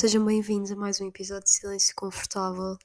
[0.00, 2.78] Sejam bem-vindos a mais um episódio de Silêncio Confortável.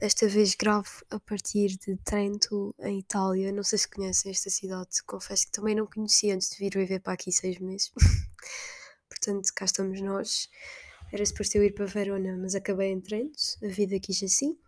[0.00, 3.52] Desta vez gravo a partir de Trento, em Itália.
[3.52, 6.98] Não sei se conhecem esta cidade, confesso que também não conhecia antes de vir viver
[6.98, 7.92] para aqui seis meses.
[9.08, 10.48] Portanto, cá estamos nós.
[11.12, 13.40] Era suposto eu ir para Verona, mas acabei em Trento.
[13.62, 14.58] A vida quis assim.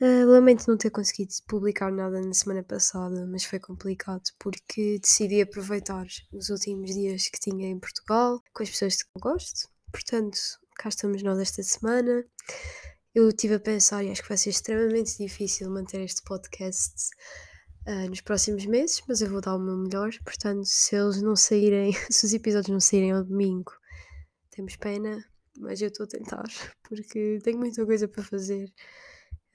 [0.00, 5.42] Uh, lamento não ter conseguido publicar nada na semana passada, mas foi complicado porque decidi
[5.42, 9.68] aproveitar os últimos dias que tinha em Portugal com as pessoas que eu gosto.
[9.90, 10.38] Portanto,
[10.78, 12.24] cá estamos nós esta semana.
[13.14, 17.10] Eu estive a pensar e acho que vai ser extremamente difícil manter este podcast
[17.86, 20.10] uh, nos próximos meses, mas eu vou dar o meu melhor.
[20.24, 23.72] Portanto, se eles não saírem, se os episódios não saírem ao domingo,
[24.50, 25.22] temos pena,
[25.58, 26.46] mas eu estou a tentar
[26.88, 28.72] porque tenho muita coisa para fazer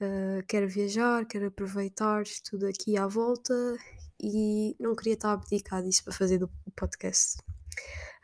[0.00, 3.54] Uh, quero viajar, quero aproveitar tudo aqui à volta
[4.20, 7.38] e não queria estar abdicado disso para fazer do podcast,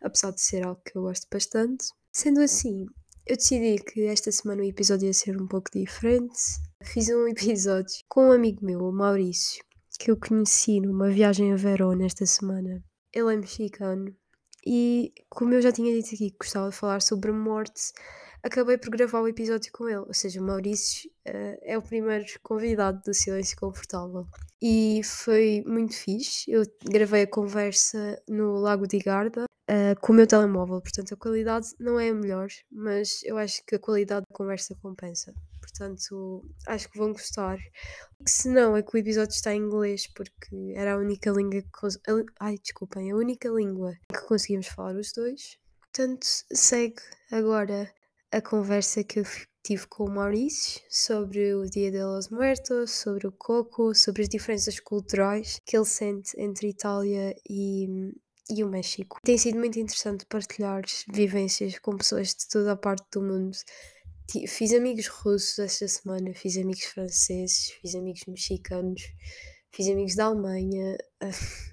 [0.03, 1.87] apesar de ser algo que eu gosto bastante.
[2.12, 2.86] Sendo assim,
[3.27, 6.34] eu decidi que esta semana o episódio ia ser um pouco diferente.
[6.84, 9.62] Fiz um episódio com um amigo meu, o Maurício,
[9.98, 12.83] que eu conheci numa viagem a Verona esta semana.
[13.12, 14.14] Ele é mexicano
[14.67, 17.92] e, como eu já tinha dito aqui, gostava de falar sobre morte
[18.42, 19.98] acabei por gravar o episódio com ele.
[19.98, 24.27] Ou seja, o Maurício uh, é o primeiro convidado do Silêncio Confortável.
[24.61, 26.50] E foi muito fixe.
[26.50, 31.17] Eu gravei a conversa no Lago de Garda uh, com o meu telemóvel, portanto a
[31.17, 35.33] qualidade não é a melhor, mas eu acho que a qualidade da conversa compensa.
[35.61, 37.59] Portanto, acho que vão gostar.
[38.27, 42.25] Se não, é que o episódio está em inglês, porque era a única língua que.
[42.41, 45.59] Ai, desculpem, a única língua que conseguimos falar os dois.
[45.81, 47.91] Portanto, segue agora
[48.33, 49.25] a conversa que eu
[49.63, 54.29] tive com o Maurício sobre o Dia de los Muertos, sobre o coco, sobre as
[54.29, 58.13] diferenças culturais que ele sente entre Itália e,
[58.50, 59.18] e o México.
[59.24, 63.56] Tem sido muito interessante partilhar vivências com pessoas de toda a parte do mundo.
[64.46, 69.02] Fiz amigos russos esta semana, fiz amigos franceses, fiz amigos mexicanos,
[69.72, 70.96] fiz amigos da Alemanha.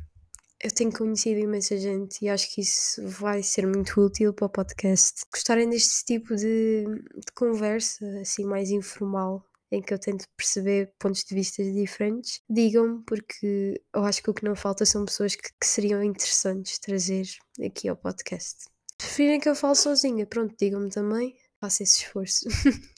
[0.63, 4.49] eu tenho conhecido imensa gente e acho que isso vai ser muito útil para o
[4.49, 5.23] podcast.
[5.31, 11.23] Gostarem deste tipo de, de conversa, assim, mais informal, em que eu tento perceber pontos
[11.23, 15.50] de vista diferentes, digam-me, porque eu acho que o que não falta são pessoas que,
[15.59, 17.28] que seriam interessantes trazer
[17.63, 18.66] aqui ao podcast.
[18.97, 22.45] Preferem que eu fale sozinha, pronto, digam-me também, faça esse esforço.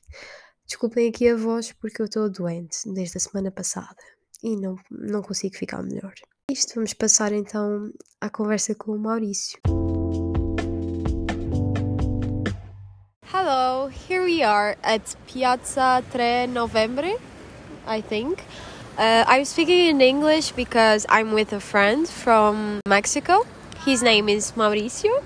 [0.65, 3.97] Desculpem aqui a voz porque eu estou doente desde a semana passada
[4.43, 6.13] e não, não consigo ficar melhor.
[6.51, 7.91] Isto vamos passar então
[8.21, 9.59] à conversa com o Maurício.
[13.31, 17.13] Hello, here we are at Piazza Tre Novembre,
[17.87, 18.43] I think.
[18.97, 23.45] Uh, I'm speaking in English because I'm with a friend from Mexico.
[23.85, 25.23] His name is Mauricio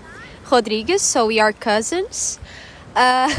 [0.51, 2.39] Rodriguez, so we are cousins.
[2.95, 3.33] Uh,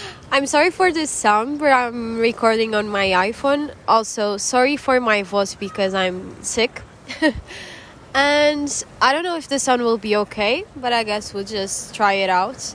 [0.32, 3.74] I'm sorry for the sound, but I'm recording on my iPhone.
[3.88, 6.82] Also, sorry for my voice because I'm sick.
[8.14, 11.94] and I don't know if the sound will be okay, but I guess we'll just
[11.94, 12.74] try it out.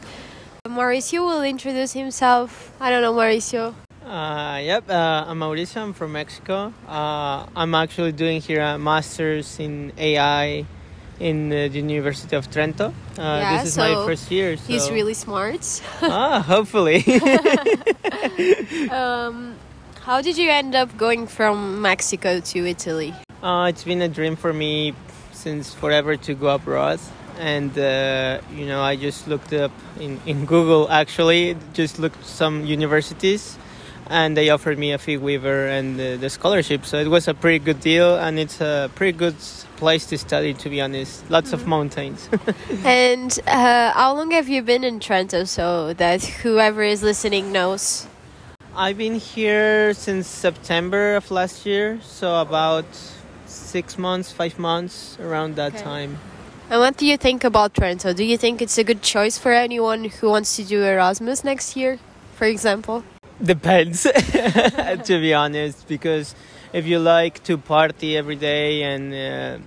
[0.78, 2.72] Mauricio will introduce himself.
[2.80, 3.74] I don't know, Mauricio.
[4.06, 5.82] Uh, yep, uh, I'm Mauricio.
[5.82, 6.72] I'm from Mexico.
[6.88, 10.68] Uh, I'm actually doing here a master's in AI
[11.20, 12.90] in the University of Trento.
[12.90, 14.56] Uh, yeah, this is so my first year.
[14.56, 14.68] So.
[14.68, 15.82] He's really smart.
[16.04, 17.04] ah, hopefully.
[18.92, 19.56] um,
[20.02, 23.16] how did you end up going from Mexico to Italy?
[23.42, 24.94] Uh, it's been a dream for me
[25.32, 27.00] since forever to go abroad.
[27.40, 32.66] And, uh, you know, I just looked up in, in Google, actually, just looked some
[32.66, 33.58] universities
[34.10, 36.86] and they offered me a fee waiver and the, the scholarship.
[36.86, 39.36] So it was a pretty good deal and it's a pretty good
[39.76, 41.30] place to study, to be honest.
[41.30, 41.54] Lots mm.
[41.54, 42.30] of mountains.
[42.84, 48.08] and uh, how long have you been in Trento so that whoever is listening knows?
[48.76, 52.86] I've been here since September of last year, so about
[53.48, 55.84] six months, five months, around that okay.
[55.84, 56.20] time.
[56.70, 58.14] And what do you think about Trento?
[58.14, 61.78] Do you think it's a good choice for anyone who wants to do Erasmus next
[61.78, 61.98] year,
[62.36, 63.06] for example?
[63.42, 66.36] Depends, to be honest, because
[66.74, 69.64] if you like to party every day and uh,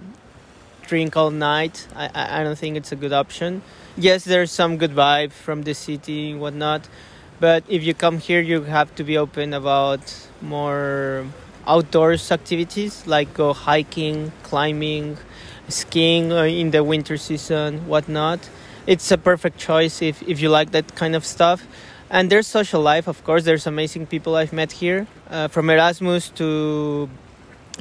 [0.87, 3.62] drink all night, I, I don't think it's a good option.
[3.97, 6.87] Yes, there's some good vibe from the city and whatnot,
[7.38, 11.25] but if you come here, you have to be open about more
[11.67, 15.17] outdoors activities like go hiking, climbing,
[15.70, 18.40] skiing uh, in the winter season, whatnot.
[18.87, 21.67] It's a perfect choice if, if you like that kind of stuff.
[22.11, 23.44] And there's social life, of course.
[23.44, 27.08] There's amazing people I've met here, uh, from Erasmus to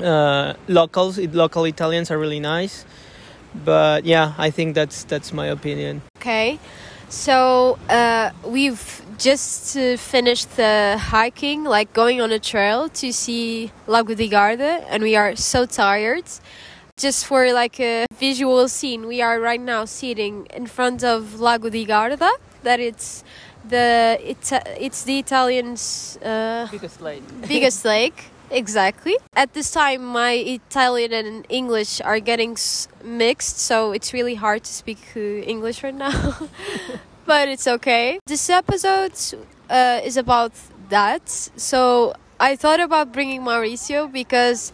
[0.03, 1.17] uh, locals.
[1.17, 2.85] Local Italians are really nice.
[3.65, 6.03] But yeah, I think that's that's my opinion.
[6.17, 6.59] Okay.
[7.09, 13.71] So uh, we've just uh, finished the hiking, like going on a trail to see
[13.87, 16.25] Lago di Garda, and we are so tired.
[16.99, 21.69] Just for like a visual scene, we are right now sitting in front of Lago
[21.69, 22.29] di Garda.
[22.63, 23.23] That it's
[23.63, 27.23] the it's it's the Italian's uh, biggest lake.
[27.47, 28.25] biggest lake.
[28.51, 29.15] Exactly.
[29.33, 32.57] At this time, my Italian and English are getting
[33.01, 36.35] mixed, so it's really hard to speak uh, English right now.
[37.25, 38.19] but it's okay.
[38.25, 39.15] This episode
[39.69, 40.51] uh, is about
[40.89, 41.29] that.
[41.29, 44.73] So I thought about bringing Mauricio because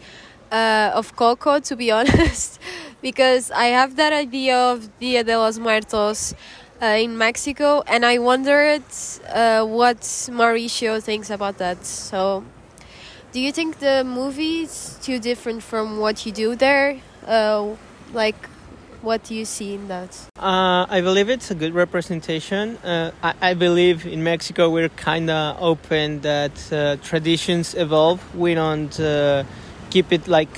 [0.50, 2.60] uh, of Coco, to be honest,
[3.02, 6.34] because I have that idea of Dia de los Muertos.
[6.78, 8.82] Uh, in Mexico, and I wondered
[9.32, 11.86] uh, what Mauricio thinks about that.
[11.86, 12.44] So
[13.32, 17.00] do you think the movie is too different from what you do there?
[17.26, 17.76] Uh,
[18.12, 18.36] like,
[19.00, 20.10] what do you see in that?
[20.38, 22.76] Uh, I believe it's a good representation.
[22.84, 28.20] Uh, I, I, believe in Mexico we're kind of open that traditions evolve.
[28.34, 28.94] We don't
[29.96, 30.54] keep it like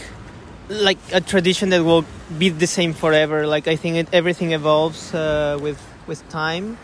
[0.69, 2.05] like a tradition that will
[2.43, 3.47] be the same forever.
[3.47, 6.77] Like I think it, everything evolves uh, with with time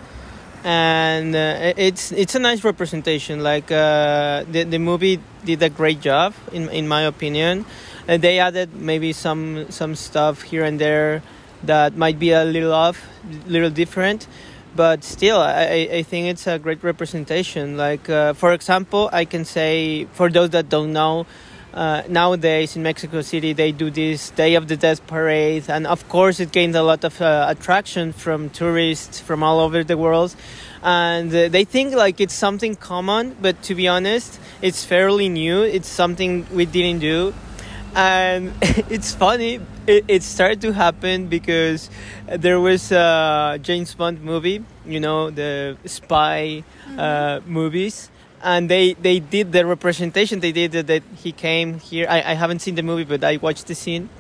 [0.65, 3.43] and uh, it's it's a nice representation.
[3.43, 7.67] Like uh, the the movie did a great job in in my opinion.
[8.07, 11.23] And they added maybe some some stuff here and there
[11.65, 12.99] that might be a little off,
[13.47, 14.29] little different,
[14.77, 17.77] but still, I I think it's a great representation.
[17.77, 21.27] Like uh, for example, I can say for those that don't know.
[21.75, 26.09] Uh, nowadays in Mexico City, they do this Day of the Dead parade, and of
[26.09, 30.37] course, it gained a lot of uh, attraction from tourists from all over the world.
[30.85, 35.63] And uh, they think like it's something common, but to be honest, it's fairly new.
[35.63, 37.35] It's something we didn't do,
[37.97, 38.53] and
[38.89, 39.59] it's funny.
[39.89, 41.91] It, it started to happen because
[42.29, 47.53] there was a James Bond movie, you know, the spy uh, mm-hmm.
[47.53, 48.11] movies
[48.45, 52.61] and they they did the representation they did that he came here I, I haven't
[52.61, 54.11] seen the movie but i watched the scene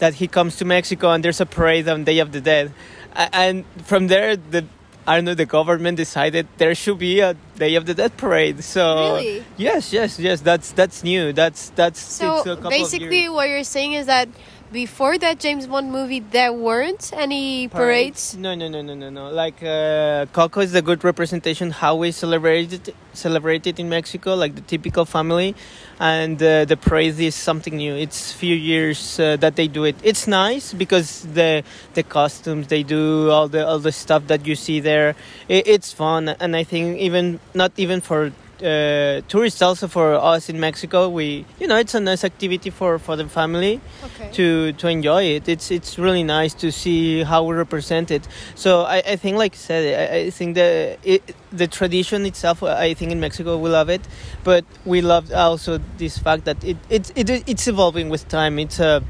[0.00, 2.74] that he comes to mexico and there's a parade on day of the dead
[3.14, 4.64] and from there the
[5.08, 5.32] I don't know.
[5.32, 8.62] The government decided there should be a Day of the Dead parade.
[8.62, 9.42] So really?
[9.56, 10.42] yes, yes, yes.
[10.42, 11.32] That's that's new.
[11.32, 14.28] That's that's so basically what you're saying is that
[14.72, 18.34] before that James Bond movie, there weren't any parades.
[18.34, 18.36] parades?
[18.36, 19.30] No, no, no, no, no, no.
[19.30, 24.60] Like uh, Coco is a good representation how we celebrated celebrated in Mexico, like the
[24.60, 25.54] typical family,
[25.98, 27.94] and uh, the parade is something new.
[27.94, 29.96] It's few years uh, that they do it.
[30.02, 31.64] It's nice because the
[31.94, 35.16] the costumes they do, all the all the stuff that you see there,
[35.48, 38.32] it, it's fun, and I think even not even for
[38.62, 41.08] uh, tourists also for us in Mexico.
[41.08, 44.30] We, you know, it's a nice activity for, for the family okay.
[44.32, 45.48] to to enjoy it.
[45.48, 48.26] It's it's really nice to see how we represent it.
[48.54, 52.62] So I, I think, like I said, I, I think the it, the tradition itself.
[52.62, 54.02] I think in Mexico we love it,
[54.44, 58.58] but we love also this fact that it it, it it's evolving with time.
[58.58, 59.02] It's a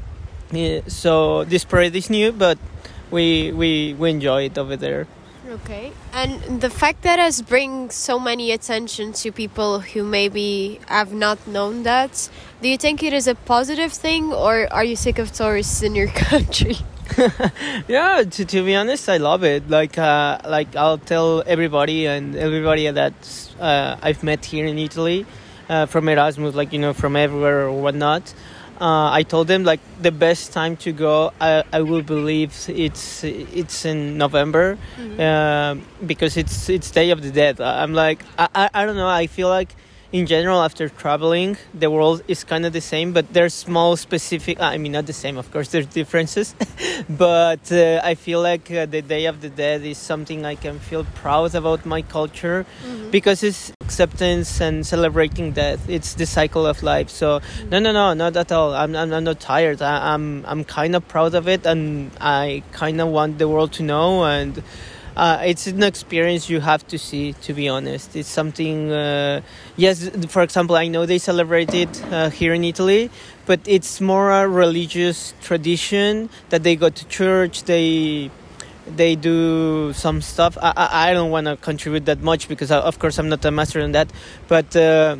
[0.51, 2.57] yeah, so this parade is new, but
[3.11, 5.07] we we we enjoy it over there.
[5.49, 5.91] Okay.
[6.13, 11.47] And the fact that has bring so many attention to people who maybe have not
[11.47, 12.29] known that,
[12.61, 15.95] do you think it is a positive thing or are you sick of tourists in
[15.95, 16.75] your country?
[17.87, 19.67] yeah, to, to be honest, I love it.
[19.69, 23.13] Like, uh, like I'll tell everybody and everybody that
[23.59, 25.25] uh, I've met here in Italy,
[25.67, 28.33] uh, from Erasmus, like you know, from everywhere or whatnot
[28.79, 31.31] uh, I told them like the best time to go.
[31.39, 35.19] I, I will believe it's it's in November mm-hmm.
[35.19, 37.59] uh, because it's it's Day of the Dead.
[37.59, 39.07] I'm like I, I, don't know.
[39.07, 39.75] I feel like
[40.11, 44.59] in general after traveling the world is kind of the same but there's small specific
[44.59, 46.55] i mean not the same of course there's differences
[47.09, 50.79] but uh, i feel like uh, the day of the dead is something i can
[50.79, 53.11] feel proud about my culture mm-hmm.
[53.11, 55.81] because it's acceptance and celebrating death.
[55.89, 57.09] It's the cycle of life.
[57.09, 57.41] So
[57.71, 58.69] no no no not at all.
[58.81, 59.81] I'm, I'm, I'm not tired.
[59.81, 63.71] I, i'm i'm kind of proud of it and i kind of want the world
[63.79, 64.53] to know and
[65.17, 68.15] uh, it's an experience you have to see to be honest.
[68.15, 69.41] It's something uh,
[69.75, 69.95] yes
[70.35, 73.09] for example i know they celebrate it uh, here in italy
[73.49, 78.29] but it's more a religious tradition that they go to church they
[78.95, 82.77] they do some stuff i, I, I don't want to contribute that much because I,
[82.77, 84.11] uh, of course i'm not a master in that
[84.47, 85.17] but uh,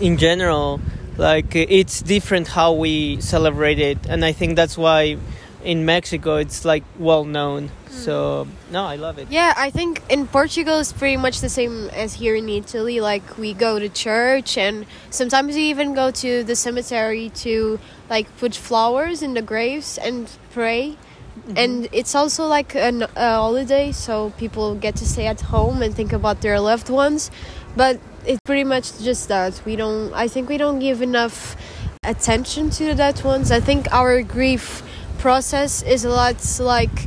[0.00, 0.80] in general
[1.16, 5.16] like it's different how we celebrate it and i think that's why
[5.64, 9.28] in mexico it's like well known so no, I love it.
[9.30, 13.00] Yeah, I think in Portugal it's pretty much the same as here in Italy.
[13.00, 18.34] Like we go to church and sometimes we even go to the cemetery to like
[18.38, 20.96] put flowers in the graves and pray.
[21.38, 21.58] Mm-hmm.
[21.58, 25.94] and it's also like an, a holiday so people get to stay at home and
[25.94, 27.30] think about their loved ones.
[27.76, 29.60] But it's pretty much just that.
[29.64, 31.56] We don't i think we don't give enough
[32.02, 33.50] attention to the dead ones.
[33.50, 34.82] I think our grief
[35.18, 37.06] process is a lot like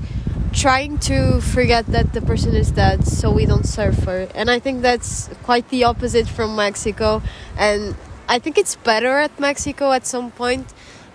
[0.53, 4.27] trying to forget that the person is dead so we don't suffer.
[4.35, 7.21] And i think that's quite the opposite from mexico.
[7.57, 7.95] And
[8.29, 10.73] i think it's better at mexico at some point.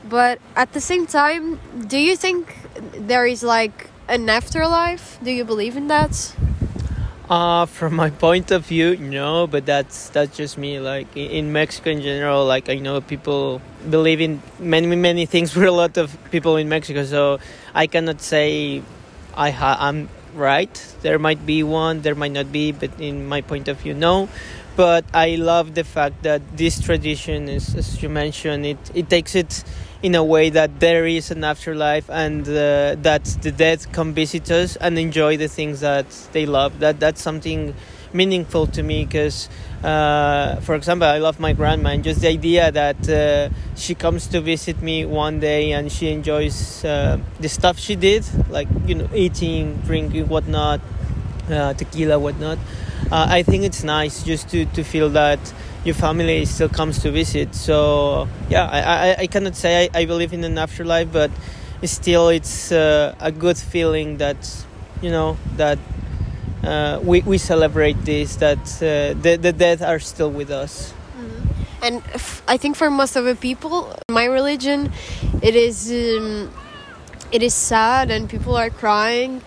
[0.08, 2.54] But at the same time do you think
[2.92, 6.34] there is like an afterlife do you believe in that
[7.28, 10.78] uh, from my point of view, no, but that's that's just me.
[10.78, 15.64] Like in Mexico in general, like I know people believe in many many things for
[15.64, 17.40] a lot of people in Mexico, so
[17.74, 18.82] I cannot say
[19.36, 20.70] I ha- I'm right.
[21.02, 24.28] There might be one, there might not be, but in my point of view, no.
[24.76, 29.34] But I love the fact that this tradition is, as you mentioned, it it takes
[29.34, 29.64] it
[30.02, 34.50] in a way that there is an afterlife and uh, that the dead come visit
[34.50, 36.78] us and enjoy the things that they love.
[36.80, 37.74] That that's something
[38.12, 39.48] meaningful to me because,
[39.82, 44.26] uh, for example, I love my grandma and just the idea that uh, she comes
[44.28, 48.94] to visit me one day and she enjoys uh, the stuff she did, like you
[48.94, 50.80] know, eating, drinking, whatnot,
[51.50, 52.58] uh, tequila, whatnot.
[53.10, 55.38] Uh, I think it's nice just to to feel that
[55.86, 57.54] your family still comes to visit.
[57.54, 61.30] So yeah, I, I, I cannot say I, I believe in an afterlife, but
[61.84, 64.36] still it's uh, a good feeling that
[65.02, 65.78] you know that
[66.64, 71.84] uh, we, we celebrate this that uh, the, the dead are still with us mm-hmm.
[71.84, 74.90] and f- i think for most of the people my religion
[75.42, 76.50] it is um,
[77.30, 79.42] it is sad and people are crying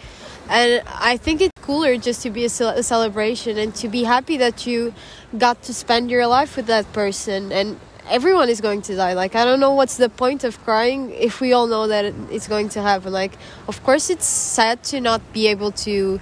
[0.50, 4.38] and i think it's just to be a, ce- a celebration and to be happy
[4.38, 4.92] that you
[5.38, 7.52] got to spend your life with that person.
[7.52, 9.14] And everyone is going to die.
[9.14, 12.48] Like i don't know what's the point of crying if we all know that it's
[12.48, 13.14] going to happen.
[13.14, 13.34] Like
[13.68, 16.20] of course it's sad to not be able to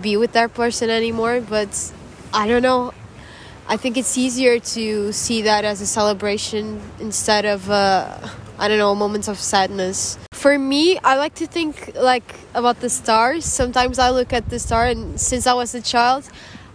[0.00, 1.92] be with that person anymore but
[2.32, 2.94] i don't know.
[3.68, 8.16] I think it's easier to see that as a celebration instead of uh,
[8.58, 12.90] i don't know moments of sadness for me i like to think like about the
[12.90, 16.22] stars sometimes i look at the star and since i was a child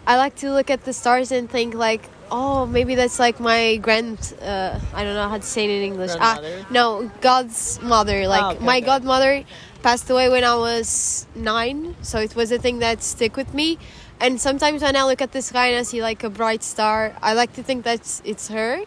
[0.06, 3.78] I like to look at the stars and think like, oh, maybe that's like my
[3.78, 4.34] grand.
[4.42, 6.12] Uh, I don't know how to say it in English.
[6.20, 8.28] Ah, no, God's mother.
[8.28, 8.86] Like oh, okay, my okay.
[8.86, 9.44] godmother
[9.82, 13.78] passed away when I was nine, so it was a thing that stick with me.
[14.20, 17.16] And sometimes when I look at the sky and I see like a bright star,
[17.22, 18.84] I like to think that it's her.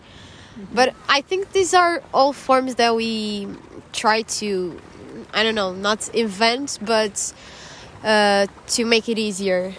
[0.73, 3.49] But I think these are all forms that we
[3.93, 4.81] try to,
[5.33, 7.33] I don't know, not invent, but
[8.05, 9.75] uh, to make it easier.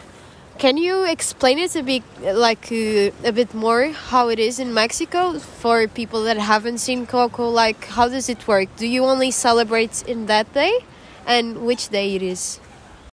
[0.57, 4.73] Can you explain it a bit, like uh, a bit more, how it is in
[4.73, 7.49] Mexico for people that haven't seen Coco?
[7.49, 8.67] Like, how does it work?
[8.75, 10.79] Do you only celebrate in that day,
[11.27, 12.59] and which day it is?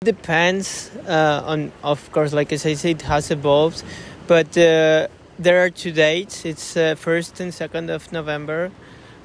[0.05, 3.83] Depends uh, on, of course, like as I said, it has evolved,
[4.27, 5.07] but uh,
[5.39, 6.45] there are two dates.
[6.45, 8.71] It's uh, first and second of November,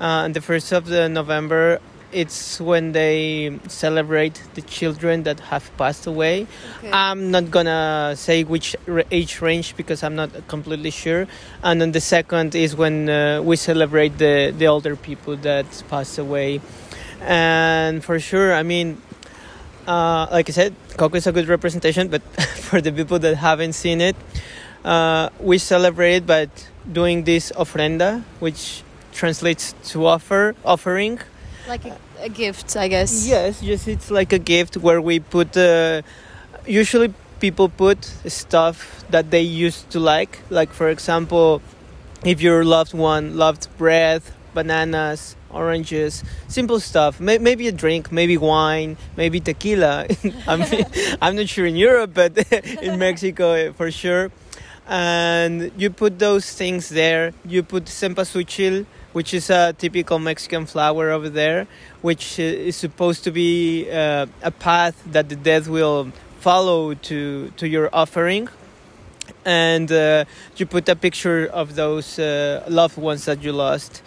[0.01, 1.81] uh, and the first of the November
[2.13, 6.47] it's when they celebrate the children that have passed away.
[6.79, 6.91] Okay.
[6.91, 8.77] I'm not gonna say which
[9.11, 11.27] age range because I'm not completely sure.
[11.63, 16.19] And then the second is when uh, we celebrate the the older people that passed
[16.19, 16.61] away.
[17.21, 19.03] And for sure, I mean,
[19.87, 22.09] uh, like I said, Coco is a good representation.
[22.09, 22.23] But
[22.69, 24.17] for the people that haven't seen it,
[24.89, 26.49] uh, we celebrate by
[26.91, 31.21] doing this ofrenda, which translates to offer offering
[31.69, 33.29] like a, a gift, I guess.
[33.29, 35.57] Yes, yes, it's like a gift where we put.
[35.57, 36.03] Uh,
[36.67, 40.41] usually, people put stuff that they used to like.
[40.49, 41.61] Like, for example,
[42.25, 44.23] if your loved one loved bread,
[44.55, 47.21] bananas, oranges, simple stuff.
[47.21, 50.07] maybe a drink, maybe wine, maybe tequila.
[50.47, 50.65] I'm,
[51.23, 52.33] I'm not sure in Europe, but
[52.83, 54.31] in Mexico for sure.
[54.89, 57.33] And you put those things there.
[57.45, 61.67] You put cempasúchil, which is a typical Mexican flower over there,
[62.01, 67.69] which is supposed to be uh, a path that the dead will follow to to
[67.69, 68.49] your offering
[69.45, 70.25] and uh,
[70.57, 74.03] you put a picture of those uh, loved ones that you lost.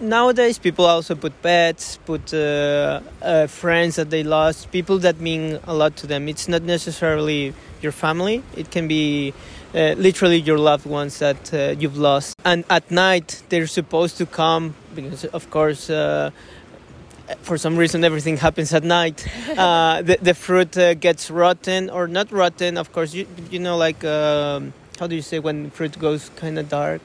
[0.00, 5.58] Nowadays, people also put pets, put uh, uh, friends that they lost, people that mean
[5.64, 6.28] a lot to them.
[6.28, 7.54] It's not necessarily
[7.84, 9.32] your family; it can be
[9.74, 12.34] uh, literally your loved ones that uh, you've lost.
[12.44, 16.30] And at night, they're supposed to come because, of course, uh,
[17.42, 19.26] for some reason everything happens at night.
[19.54, 22.76] Uh, the, the fruit uh, gets rotten or not rotten.
[22.76, 26.58] Of course, you you know like um, how do you say when fruit goes kind
[26.58, 27.02] of dark?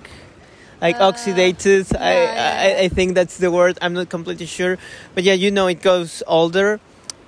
[0.81, 1.85] like Uh, oxidated.
[1.95, 3.77] I, yeah, I I think that's the word.
[3.81, 4.77] I'm not completely sure,
[5.13, 6.79] but yeah, you know, it goes older,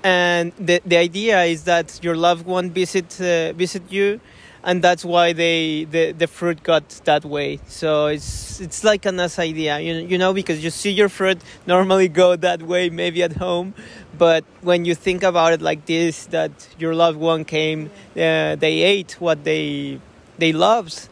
[0.03, 4.19] and the the idea is that your loved one visit uh, visit you,
[4.63, 7.59] and that's why they the the fruit got that way.
[7.67, 11.39] So it's it's like a nice idea, you you know, because you see your fruit
[11.67, 13.73] normally go that way, maybe at home,
[14.17, 18.81] but when you think about it like this, that your loved one came, uh, they
[18.81, 19.99] ate what they
[20.37, 21.09] they loved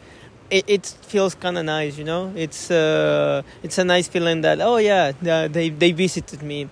[0.50, 2.32] it, it feels kind of nice, you know.
[2.34, 6.68] It's uh, it's a nice feeling that oh yeah, uh, they they visited me.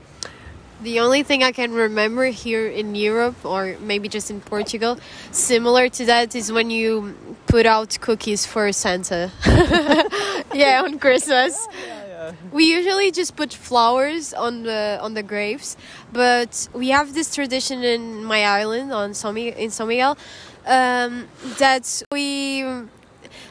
[0.81, 4.97] The only thing I can remember here in Europe, or maybe just in Portugal,
[5.33, 7.17] similar to that, is when you
[7.47, 9.33] put out cookies for Santa.
[10.55, 11.67] yeah, on Christmas.
[11.73, 12.33] Yeah, yeah.
[12.53, 15.77] We usually just put flowers on the on the graves,
[16.13, 20.17] but we have this tradition in my island on São in São Miguel
[20.67, 21.27] um,
[21.59, 22.65] that we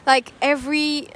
[0.06, 1.08] like every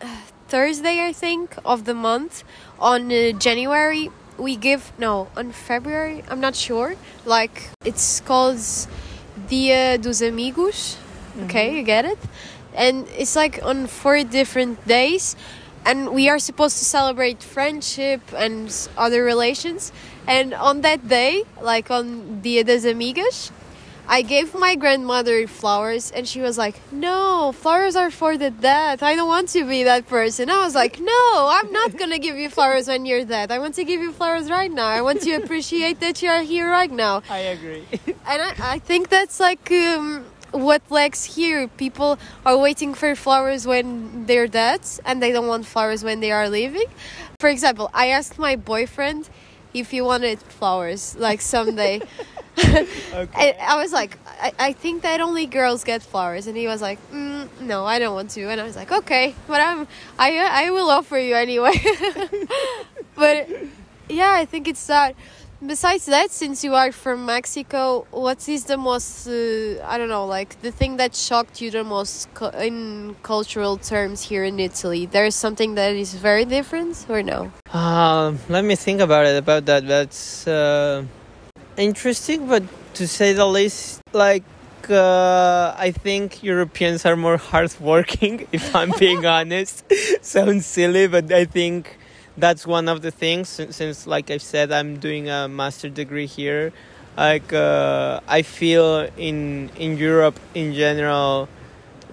[0.49, 2.45] Thursday I think of the month
[2.79, 4.11] on uh, January
[4.43, 8.59] we give no on February I'm not sure like it's called
[9.49, 11.45] Dia dos Amigos mm-hmm.
[11.47, 12.19] okay you get it?
[12.75, 15.37] And it's like on four different days
[15.85, 19.93] and we are supposed to celebrate friendship and other relations.
[20.27, 23.51] And on that day like on Dia das Amigas
[24.09, 29.03] I gave my grandmother flowers and she was like, No, flowers are for the dead.
[29.03, 30.51] I don't want to be that person.
[30.51, 33.51] I was like, No, I'm not gonna give you flowers when you're dead.
[33.51, 34.87] I want to give you flowers right now.
[34.87, 37.23] I want to appreciate that you are here right now.
[37.31, 37.85] I agree.
[38.27, 41.69] And I, I think that's like um, what lacks here.
[41.69, 46.33] People are waiting for flowers when they're dead and they don't want flowers when they
[46.33, 46.87] are leaving.
[47.41, 49.29] For example, I asked my boyfriend
[49.75, 52.03] if he wanted flowers like someday.
[53.15, 53.51] okay.
[53.51, 56.83] And I was like, I, I think that only girls get flowers, and he was
[56.83, 58.49] like, mm, no, I don't want to.
[58.49, 59.87] And I was like, okay, but I'm,
[60.19, 61.75] I, I will offer you anyway.
[63.15, 63.49] but
[64.09, 65.15] yeah, I think it's that.
[65.65, 70.27] Besides that, since you are from Mexico, what is the most, uh, I don't know,
[70.27, 75.07] like the thing that shocked you the most cu- in cultural terms here in Italy?
[75.07, 77.53] There's something that is very different, or no?
[77.73, 79.37] Um, let me think about it.
[79.37, 79.87] About that.
[79.87, 81.05] That's uh,
[81.77, 82.63] interesting, but
[82.95, 84.45] to say the least, like.
[84.91, 89.85] Uh, I think Europeans are more hardworking, if I'm being honest.
[90.23, 91.99] Sounds silly, but I think
[92.37, 96.27] that's one of the things since, since like i said i'm doing a master degree
[96.27, 96.73] here
[97.17, 101.49] like uh, i feel in in europe in general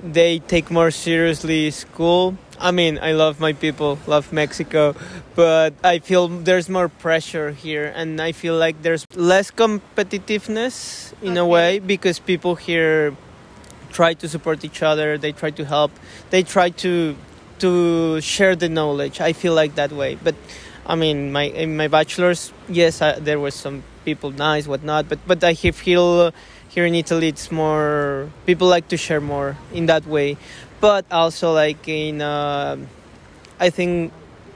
[0.04, 4.96] they take more seriously school i mean i love my people love mexico
[5.36, 11.38] but i feel there's more pressure here and i feel like there's less competitiveness in
[11.38, 13.16] a way because people here
[13.92, 15.92] try to support each other they try to help
[16.30, 17.16] they try to
[17.60, 19.20] to share the knowledge.
[19.20, 20.36] I feel like that way but
[20.86, 25.20] i mean my in my bachelor's yes I, there was some people nice whatnot but
[25.28, 26.32] but i feel
[26.70, 30.38] here in italy it's more people like to share more in that way
[30.80, 32.78] but also like in uh,
[33.60, 34.12] i think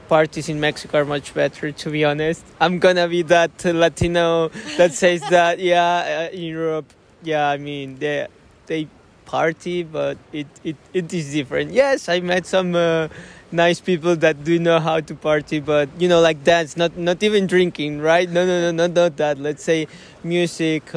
[0.08, 2.44] parties in mexico are much better to be honest.
[2.60, 6.92] I'm gonna be that latino that says that yeah uh, in europe.
[7.22, 8.26] Yeah i mean they
[8.66, 8.86] they
[9.24, 11.72] party but it, it it is different.
[11.72, 13.08] Yes i met some uh,
[13.50, 17.22] nice people that do know how to party but you know like dance not not
[17.22, 18.28] even drinking right?
[18.28, 19.38] No no no not, not that.
[19.38, 19.88] Let's say
[20.22, 20.94] music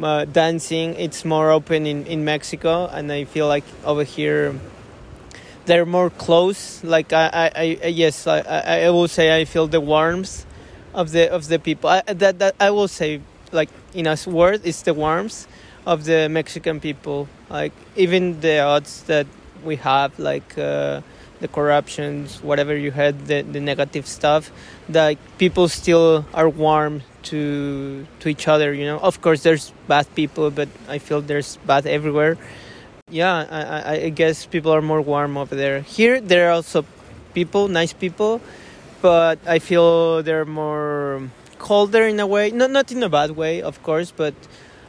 [0.00, 0.94] uh, dancing.
[0.94, 4.54] It's more open in in mexico and i feel like over here
[5.64, 6.82] they're more close.
[6.82, 10.46] Like i i, I yes I, I I will say i feel the warmth
[10.94, 11.90] of the of the people.
[11.90, 13.20] I, that that i will say
[13.52, 15.46] like in a word it's the warmth
[15.86, 17.28] of the mexican people.
[17.50, 19.26] Like even the odds that
[19.62, 21.02] we have like uh,
[21.40, 24.50] the corruptions whatever you had the, the negative stuff
[24.88, 30.06] that people still are warm to to each other you know of course there's bad
[30.14, 32.36] people but i feel there's bad everywhere
[33.10, 36.84] yeah I, I, I guess people are more warm over there here there are also
[37.34, 38.40] people nice people
[39.00, 41.22] but i feel they're more
[41.58, 44.34] colder in a way not not in a bad way of course but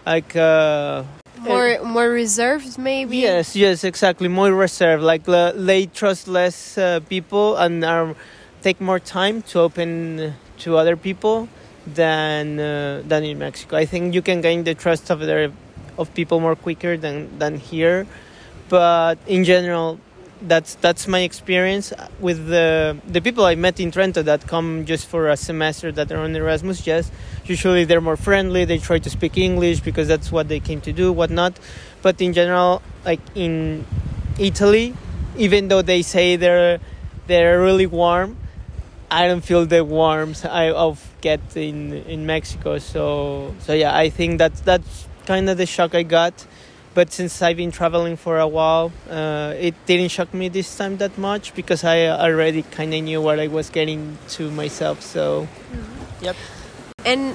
[0.06, 1.04] like uh
[1.44, 3.18] More, more reserved, maybe.
[3.18, 4.30] Yes, yes, exactly.
[4.30, 5.04] More reserved.
[5.04, 8.16] Like uh, they trust less uh, people and are
[8.62, 11.50] take more time to open to other people
[11.86, 13.78] than uh, than in Mexico.
[13.78, 15.52] I think you can gain the trust of their
[15.98, 18.08] of people more quicker than than here.
[18.70, 20.00] But in general,
[20.42, 25.08] that's that's my experience with the the people I met in Trento that come just
[25.08, 26.88] for a semester that are on Erasmus.
[26.88, 27.12] Yes,
[27.46, 28.66] usually they're more friendly.
[28.66, 31.60] They try to speak English because that's what they came to do, whatnot.
[32.02, 33.86] But in general, like in
[34.40, 34.96] Italy,
[35.38, 36.80] even though they say they're
[37.28, 38.38] they're really warm.
[39.12, 42.78] I don't feel the warmth I of get in in Mexico.
[42.78, 46.36] So so yeah, I think that's that's kind of the shock I got.
[46.94, 50.98] But since I've been traveling for a while, uh, it didn't shock me this time
[50.98, 55.02] that much because I already kind of knew what I was getting to myself.
[55.02, 56.26] So, mm-hmm.
[56.26, 56.36] yep.
[57.04, 57.34] And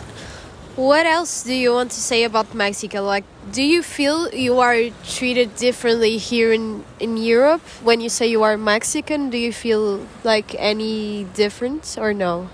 [0.79, 3.03] what else do you want to say about Mexico?
[3.03, 8.31] Like, do you feel you are treated differently here in, in Europe when you say
[8.31, 9.29] you are Mexican?
[9.29, 12.49] Do you feel like any difference or no?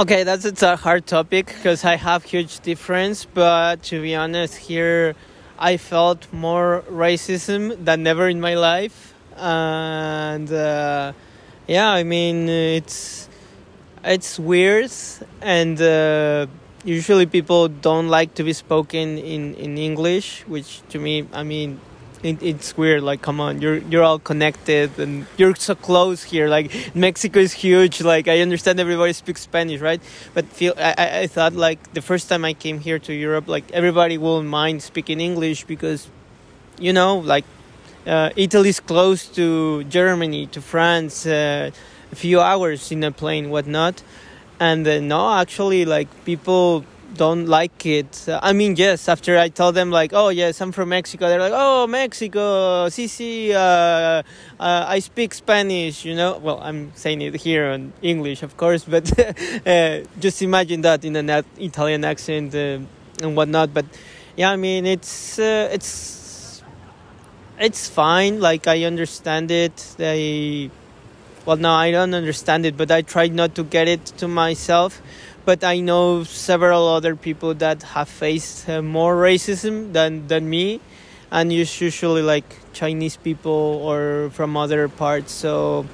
[0.00, 4.56] Okay, that's it's a hard topic because I have huge difference, but to be honest,
[4.56, 5.14] here
[5.58, 11.12] I felt more racism than ever in my life, and uh,
[11.68, 13.28] yeah, I mean it's
[14.02, 14.90] it's weird
[15.42, 16.46] and uh,
[16.82, 21.78] usually people don't like to be spoken in in english which to me i mean
[22.22, 26.48] it, it's weird like come on you're you're all connected and you're so close here
[26.48, 30.00] like mexico is huge like i understand everybody speaks spanish right
[30.34, 33.70] but feel i i thought like the first time i came here to europe like
[33.72, 36.08] everybody will mind speaking english because
[36.78, 37.44] you know like
[38.06, 41.70] uh, italy's close to germany to france uh,
[42.12, 44.02] a few hours in a plane, whatnot.
[44.58, 48.26] And uh, no, actually, like people don't like it.
[48.28, 51.52] I mean, yes, after I tell them like, oh yes, I'm from Mexico, they're like,
[51.54, 54.22] oh Mexico, sí, sí, uh,
[54.60, 56.38] uh, I speak Spanish, you know.
[56.38, 59.10] Well, I'm saying it here in English, of course, but
[59.66, 62.78] uh, just imagine that in an Italian accent uh,
[63.22, 63.74] and whatnot.
[63.74, 63.86] But
[64.36, 66.62] yeah, I mean, it's uh, it's
[67.58, 68.40] it's fine.
[68.40, 69.94] Like I understand it.
[69.96, 70.70] They
[71.46, 75.00] well no i don't understand it but i try not to get it to myself
[75.44, 80.80] but i know several other people that have faced uh, more racism than than me
[81.30, 85.86] and it's usually like chinese people or from other parts so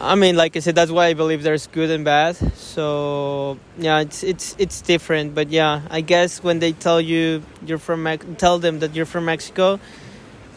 [0.00, 2.36] I mean, like I said, that's why I believe there's good and bad.
[2.54, 5.34] So yeah, it's it's it's different.
[5.34, 8.06] But yeah, I guess when they tell you you're from
[8.38, 9.80] tell them that you're from Mexico,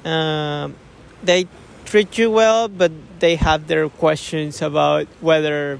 [0.06, 0.70] uh,
[1.24, 1.48] they
[1.86, 5.80] treat you well, but they have their questions about whether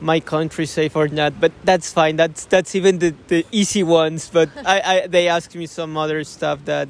[0.00, 1.40] my country safe or not.
[1.40, 2.16] But that's fine.
[2.16, 4.30] That's that's even the, the easy ones.
[4.32, 6.88] But I, I they ask me some other stuff that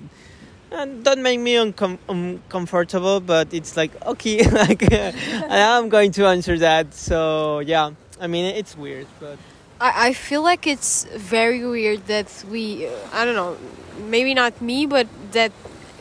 [0.72, 3.20] and don't make me uncom- uncomfortable.
[3.20, 6.94] But it's like okay, like I'm going to answer that.
[6.94, 9.38] So yeah, I mean it's weird, but.
[9.80, 13.56] I, I feel like it's very weird that we uh, I don't know
[14.06, 15.52] maybe not me but that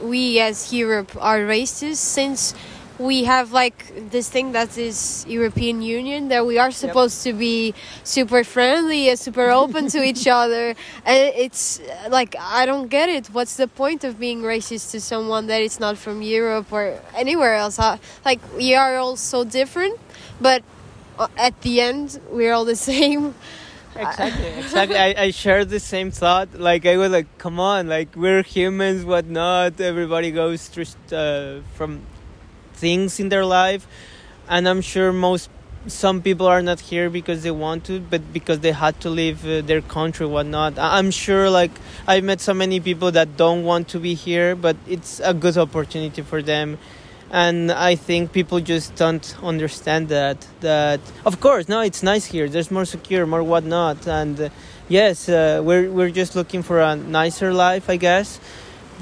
[0.01, 2.53] we as Europe are racist since
[2.99, 7.34] we have like this thing that is European Union that we are supposed yep.
[7.34, 10.75] to be super friendly and super open to each other.
[11.06, 13.27] And it's like I don't get it.
[13.27, 17.56] What's the point of being racist to someone that is not from Europe or anywhere
[17.56, 17.79] else?
[18.23, 19.99] Like we are all so different
[20.39, 20.63] but
[21.17, 23.34] uh, at the end we're all the same.
[23.95, 24.97] Exactly exactly.
[24.97, 26.53] I, I share the same thought.
[26.56, 32.01] Like i was like come on like we're humans whatnot everybody goes through uh, from
[32.83, 33.83] things in their life
[34.53, 35.49] and i'm sure most
[35.87, 39.39] some people are not here because they want to but because they had to leave
[39.45, 41.73] uh, their country whatnot i'm sure like
[42.07, 45.57] i've met so many people that don't want to be here but it's a good
[45.57, 46.77] opportunity for them
[47.33, 50.47] and I think people just don't understand that.
[50.61, 52.47] That of course, no, it's nice here.
[52.47, 54.49] There's more secure, more whatnot, and uh,
[54.87, 58.39] yes, uh, we're we're just looking for a nicer life, I guess.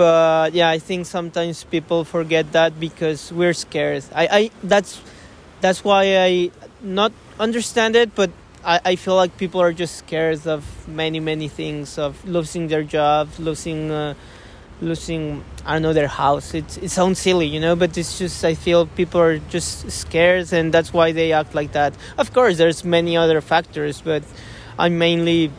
[0.01, 4.03] But yeah, I think sometimes people forget that because we're scared.
[4.15, 4.99] I, I that's
[5.61, 6.49] that's why I
[6.81, 8.31] not understand it, but
[8.65, 12.81] I, I feel like people are just scared of many many things of losing their
[12.81, 13.91] job, losing.
[13.91, 14.15] Uh,
[14.81, 16.55] losing I don't know their house.
[16.55, 20.51] It it sounds silly, you know, but it's just I feel people are just scared
[20.51, 21.93] and that's why they act like that.
[22.17, 24.23] Of course, there's many other factors, but
[24.79, 25.51] I mainly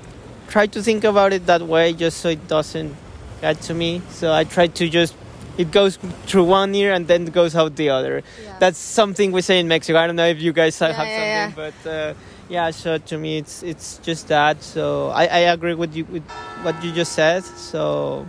[0.48, 2.96] try to think about it that way just so it doesn't
[3.42, 4.00] get to me.
[4.08, 5.14] So I try to just
[5.58, 8.22] it goes through one ear and then goes out the other.
[8.42, 8.58] Yeah.
[8.58, 9.98] That's something we say in Mexico.
[9.98, 11.90] I don't know if you guys have yeah, something, but.
[11.90, 12.14] Uh,
[12.48, 14.62] yeah, so to me, it's it's just that.
[14.62, 16.22] So I, I agree with you with
[16.62, 17.44] what you just said.
[17.44, 18.26] So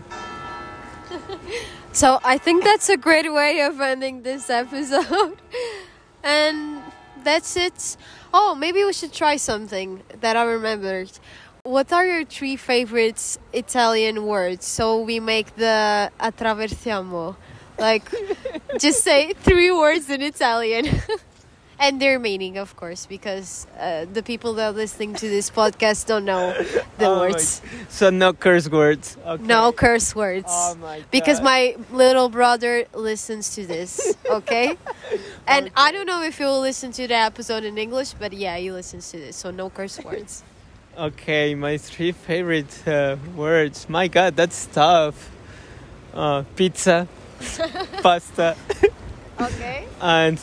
[1.92, 5.42] so I think that's a great way of ending this episode.
[6.24, 6.82] and
[7.24, 7.98] that's it.
[8.34, 11.12] Oh, maybe we should try something that I remembered.
[11.66, 14.66] What are your three favorite Italian words?
[14.66, 17.38] So we make the attraversiamo.
[17.80, 18.04] Like,
[18.80, 20.90] just say three words in Italian.
[21.80, 26.06] and their meaning, of course, because uh, the people that are listening to this podcast
[26.06, 26.52] don't know
[26.98, 27.62] the Oh words.
[27.88, 29.16] So no curse words.
[29.26, 29.44] Okay.
[29.44, 30.50] No curse words.
[30.50, 31.12] Oh my god.
[31.12, 34.76] because my little brother listens to this, okay?
[35.48, 38.58] and I don't know if he will listen to the episode in English, but yeah,
[38.58, 40.44] he listens to this, so no curse words.
[40.98, 43.90] Okay, my three favorite uh, words.
[43.90, 45.32] My God, that's tough.
[46.14, 47.08] Uh, pizza,
[48.04, 48.56] pasta,
[49.40, 49.88] Okay.
[50.02, 50.40] and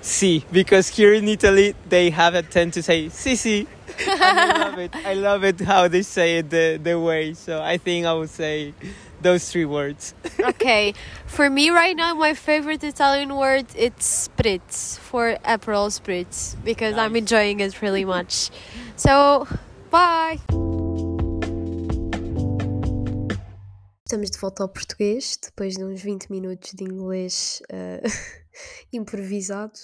[0.00, 0.44] si.
[0.50, 3.66] Because here in Italy, they have a tend to say si si.
[4.08, 4.96] I love it.
[4.96, 7.34] I love it how they say it the, the way.
[7.34, 8.74] So I think I would say
[9.20, 10.14] those three words.
[10.40, 10.94] okay.
[11.26, 17.14] For me right now, my favorite Italian word it's spritz for Aperol spritz because I'm
[17.14, 18.50] enjoying it really much.
[18.96, 19.46] So,
[19.92, 20.40] bye.
[24.06, 28.02] Estamos de volta ao português, depois de uns 20 minutos de inglês eh,
[28.92, 29.78] improvisado.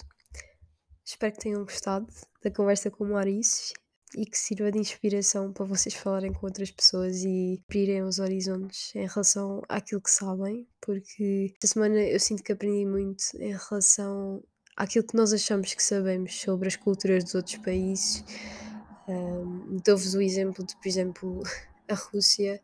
[1.05, 2.07] Espero que tenham gostado
[2.43, 3.75] da conversa com o Maurício
[4.17, 8.95] e que sirva de inspiração para vocês falarem com outras pessoas e abrirem os horizontes
[8.95, 14.43] em relação àquilo que sabem, porque esta semana eu sinto que aprendi muito em relação
[14.75, 18.25] àquilo que nós achamos que sabemos sobre as culturas dos outros países.
[19.09, 21.43] Um, Dou-vos o exemplo de, por exemplo,
[21.89, 22.61] a Rússia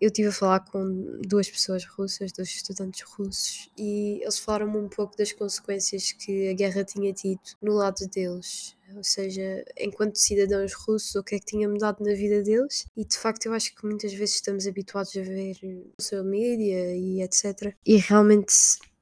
[0.00, 4.88] eu estive a falar com duas pessoas russas, dois estudantes russos, e eles falaram-me um
[4.88, 8.74] pouco das consequências que a guerra tinha tido no lado deles.
[8.96, 12.86] Ou seja, enquanto cidadãos russos, o que é que tinha mudado na vida deles.
[12.96, 15.56] E de facto, eu acho que muitas vezes estamos habituados a ver
[16.00, 17.74] social media e etc.
[17.84, 18.54] E realmente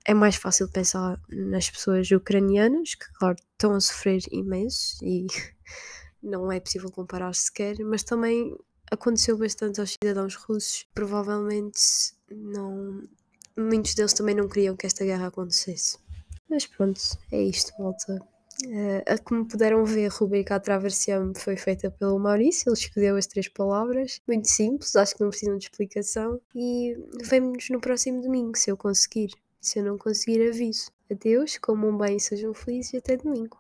[0.05, 5.29] é mais fácil pensar nas pessoas ucranianas, que, claro, estão a sofrer imenso e
[6.23, 8.57] não é possível comparar sequer, mas também
[8.91, 10.87] aconteceu bastante aos cidadãos russos.
[10.95, 11.81] Provavelmente
[12.31, 13.03] não.
[13.57, 15.99] Muitos deles também não queriam que esta guerra acontecesse.
[16.49, 17.01] Mas pronto,
[17.33, 18.19] é isto, malta.
[18.67, 23.17] Eh, a como puderam ver, a rubrica A Traversiam foi feita pelo Maurício, ele escolheu
[23.17, 26.41] as três palavras, muito simples, acho que não precisam de explicação.
[26.55, 29.31] E vemo-nos no próximo domingo, se eu conseguir.
[29.61, 30.91] Se eu não conseguir, aviso.
[31.11, 33.57] Adeus, comam bem, sejam felizes e até domingo.